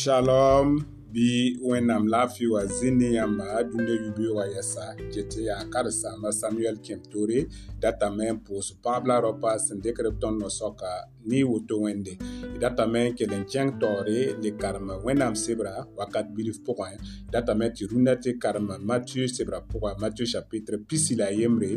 [0.00, 0.68] Shalom
[1.14, 1.30] bi
[1.68, 7.00] wẽnnaam laafɩ wa zĩ ne yãmba dũniyã yũ-beoogã yɛsa ket yaa karsa ma samuɛl kẽm
[7.12, 7.40] tore
[7.80, 10.90] idata mɛn pʋʋs pãabla ropa sẽn dekd b tõnd nosɔka
[11.28, 15.34] ne y woto wẽnde y data me n kell n kẽng taoore le karem wẽnnaam
[15.44, 16.96] sebra wakat bilf pʋgẽ y
[17.32, 21.70] data me tɩ rũndã tɩ karem matieu sebra pʋga matieu chapitre pisi la a yembre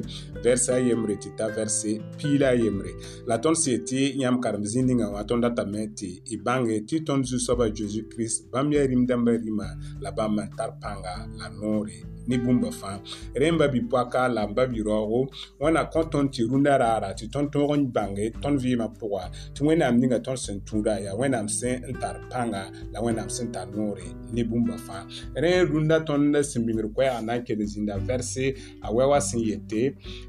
[0.43, 1.89] vɛrs a yembre tɩ t'a vɛrse
[2.19, 2.91] pii la a yembre
[3.29, 6.75] la tõnd sẽn yetɩ yãmb karem zĩ ningã wã tõnd data me tɩ y bãnge
[6.87, 9.67] tɩ tõnd zu-soaba zeezi kirist bãmb yaa rĩm dãmbã rĩmã
[10.03, 12.99] la bãmb n tar pãnga la noore ne bũmba fãa
[13.35, 15.27] rẽ n ba bipoaka la n ba biraoogo
[15.59, 19.23] wẽnna kõ tõnd tɩ rũndã raara tɩ tõnd tõog n bãnge tõnd vɩɩmã pʋga
[19.55, 22.61] tɩ wẽnnaam ninga tõnd sẽn tũuda yaa wẽnnaam sẽn n tar pãnga
[22.93, 25.01] la wẽnnaam sẽn tar noore ne bũmba fãa
[25.43, 28.43] rẽ rũndã tõnd sẽn bĩngr koɛɛgã na n kell zĩnda vɛrse
[28.81, 29.81] a wɛ wã sẽn yete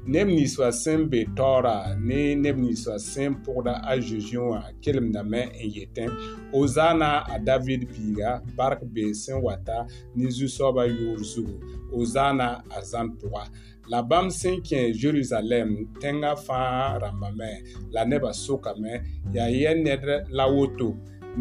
[0.05, 5.71] neb ninsã sẽn be taoora ne neb ninsã sẽn pʋgda a zeezi wã kelemdame n
[5.75, 6.09] yetẽ
[6.51, 13.09] ozana a david biiga bark be sẽn wata ne zu-soabã yʋʋr zugu Hosanna à zan
[13.17, 13.49] poga
[13.91, 15.69] laban sẽn kẽ jerusalɛm
[16.01, 17.49] tẽngã fãa rãmbame
[17.93, 18.91] la nebã sokame
[19.35, 20.03] yaa yɛ ned
[20.37, 20.87] la woto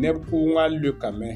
[0.02, 1.28] neb kʋʋngã lokame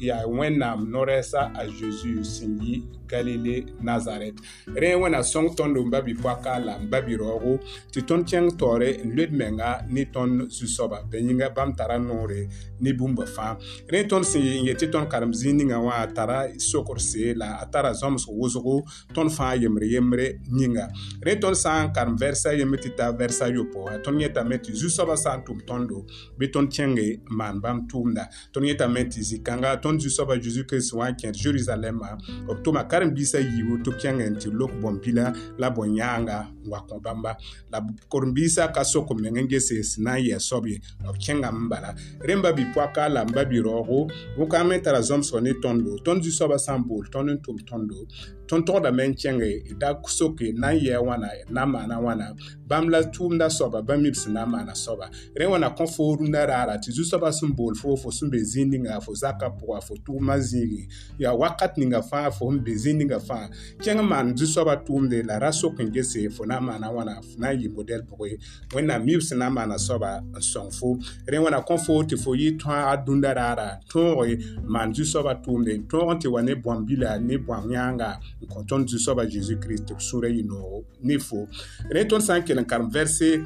[0.00, 4.34] ya wẽnnaam norɛsa a zeezi sẽn yɩ galile nazaret
[4.66, 7.58] rẽ wẽna sõng tõnd n babi poaka la n babi raoogo
[7.92, 12.48] tɩ tõnd kẽng taoore n loed menga ne tõnd zu-soaba bɩ yĩnga bãmb tara noore
[12.80, 13.56] ne bũmba fãa
[13.88, 17.92] rẽ tõnd sẽn n yetɩ tõnd karem-zĩig ningã wã a tara sokrse la a tara
[17.96, 18.82] zõms wʋsgo
[19.14, 20.86] tõnd fãa yembre-yembre yĩnga
[21.24, 25.16] rẽ tõnd sã n karem vɛrsa yembe tɩ taa vɛrsa yopo tõnd yẽtame tɩ zu-soabã
[25.16, 26.04] sã n tʋm tõndo
[26.36, 30.92] bɩ tõnd kẽnge maan bãmb tʋʋmda tõnd yẽtame amen tɩ zĩ-kãnga tõnd zu-soaba zeezi kirist
[30.98, 35.70] wã n kẽer jerusalɛmã b tʋma karen-biisã yiibu tɩ b kẽngẽ tɩ lok bõn-pila la
[35.70, 37.36] bõn-yãanga n wa kõ bãmba
[37.72, 37.78] la
[38.10, 41.68] koren-biisã ka sok meng n gese sẽn na n yɛɛ soab ye b kẽngame n
[41.68, 44.08] bala rẽmba bipoaka la n ba biraoogo
[44.38, 48.06] wʋkãame tara zõmsg ne tõndo tõnd zu-soabã sã n bool tõnd n tʋm tõndo
[48.50, 51.96] tõnd togdame n kẽnge d da soke na n yɛɛ wãna d na n maana
[52.02, 52.32] wãna
[52.66, 55.06] bãmb la tʋʋmda soaba bãmb mib sẽn na n maana soaba
[55.36, 58.96] rẽ wãna kõ foor rũndã raara tɩ zu-soabã sẽn bool foofo sẽn be zĩ-ning ninga
[58.96, 60.88] a fo zakã pʋgã a fo tʋʋmã zĩige
[61.18, 63.48] yaa wakat ninga fãa fo n be zĩ ninga fãa
[63.84, 67.36] kẽng maan zu-soabã tʋʋmde la ra sok n gese fo na n maana wãna f
[67.38, 68.40] na n yɩ modɛl pʋgẽ
[68.74, 72.16] wẽnnaam mib sẽn na n maana soaba n sõng fo rẽ wãna kõ fo tɩ
[72.16, 74.34] fo yɩ tõa a dũndã raara tõoge
[74.64, 78.64] maan zu-soabã tʋʋmde n tõog tɩ wa ne bõamb bila ne bõamb yãanga n kõ
[78.68, 81.46] tõnd zu-soabã zeezi kirist b sũurã yɩ noogo ne fo
[81.92, 83.36] rẽ tõnd sã n kell n karem vɛrse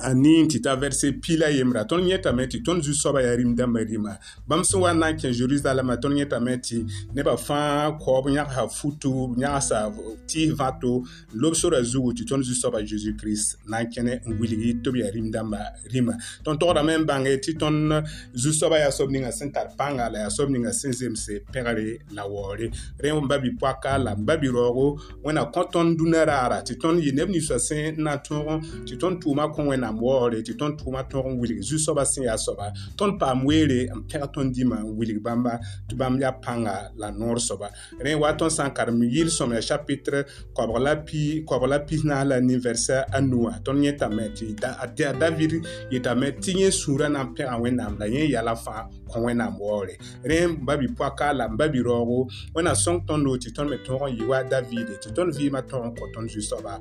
[0.00, 3.80] a nin tɩ ta vɛrse pila yembra tõnd yẽtame tɩ tõnd zu-soaba yaa rĩm dãmbã
[3.82, 4.12] rɩma
[4.48, 8.68] bãmb sẽn wa n na n kẽ zerusalema tõnd yẽtame tɩ nebã fãa kaoob yãgsa
[8.76, 9.90] futu yãgsa
[10.30, 11.02] tɩɩs vãto
[11.34, 15.10] lob-sorã zugu tɩ tõnd zu-soaba zeezi kirist na n kẽne n wilgi tɩ b yaa
[15.10, 15.60] rĩm dãmbã
[15.90, 16.14] rĩma
[16.46, 18.06] tõnd togdame n bãnge tɩ tõnd
[18.38, 22.22] zu-soaba yaa soab ninga sẽn tar pãnga la yaa soab ninga sẽn zemse pẽgre la
[22.22, 22.70] waoore
[23.02, 27.02] rẽ n ba bɩ-poaka la n ba bɩ-raoogo wẽna kõ tõnd dũnã raara tɩ tõnd
[27.02, 30.52] yɩ neb ninsã sẽn na n tõog tɩ tõnd tʋʋmã kõ wẽna na moore tɩ
[30.60, 34.52] ton tʋʋmã tõog wili wilg zu-soabã sẽn yaa soba ton paam weere n pẽg ton
[34.52, 35.56] dĩmã n wilg bãmba
[35.88, 35.96] tɩ
[36.44, 37.68] panga la nor soba
[37.98, 38.68] rẽ wa tõnd sã
[39.56, 45.18] ya chapitre kobg la pi nous la pisnaas la niversɛ a nuã met yẽtame tɩ
[45.18, 45.52] david
[45.90, 49.96] yetame tɩ yẽ sũurã na n pẽga na la yẽ la fa kõ wẽnnaam waoore
[50.24, 51.80] rẽ n babi poaka la n ba me
[53.56, 53.68] ton
[54.50, 56.78] david tɩ ton vie maton n kõ juste zu-soaba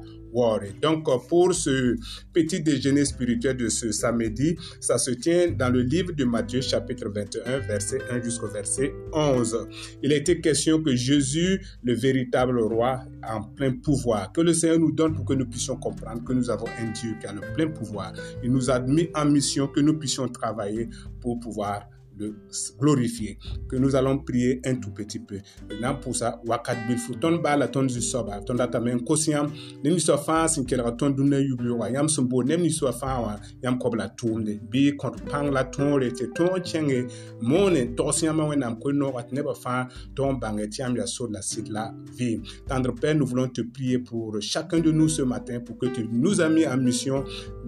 [0.82, 1.96] donc pour ce
[2.34, 7.10] petit déjeuner spirituel de ce samedi, ça se tient dans le livre de Matthieu chapitre
[7.14, 9.68] 21, verset 1 jusqu'au verset 11.
[10.04, 14.92] Il était question que Jésus, le véritable roi, en plein pouvoir, que le Seigneur nous
[14.92, 17.68] donne pour que nous puissions comprendre que nous avons un Dieu qui a le plein
[17.68, 18.14] pouvoir.
[18.44, 20.90] Il nous a mis en mission que nous puissions travailler
[21.22, 22.36] pour pouvoir le
[22.80, 23.38] glorifier,
[23.70, 25.40] que nous allons prier un tout petit peu.
[25.70, 29.50] Maintenant, pour ça, wakat bilfu, ton bala, ton du soba, ton datamen kosiam,
[29.84, 31.38] nem niso fan sin kela ton dune
[31.78, 35.96] wa, yam sumbo, nem niso fan wa, yam kobla tourne, bi contre pang la ton
[35.98, 37.08] rete, ton tienge,
[37.42, 41.70] mone, torsiam wenam, kwe no wat neba fan, ton bange, tiam ya so la sit
[41.70, 42.42] la vie.
[42.68, 46.08] Tendre Père, nous voulons te prier pour chacun de nous ce matin, pour que tu
[46.10, 47.24] nous as en mission,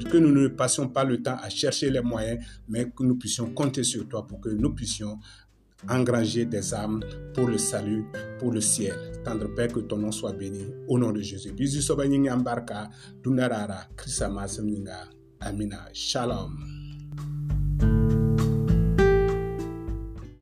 [0.09, 3.47] que nous ne passions pas le temps à chercher les moyens, mais que nous puissions
[3.53, 5.19] compter sur toi pour que nous puissions
[5.88, 7.01] engranger des âmes
[7.33, 8.06] pour le salut,
[8.39, 8.95] pour le ciel.
[9.24, 10.65] Tendre Père, que ton nom soit béni.
[10.88, 11.53] Au nom de Jésus.
[13.24, 13.88] dunarara,
[15.41, 15.88] Amina.
[15.94, 16.78] Shalom.